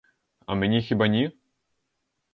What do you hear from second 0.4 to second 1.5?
А мені хіба ні?